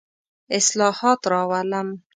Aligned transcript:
اصلاحات 0.59 1.19
راولم. 1.31 1.87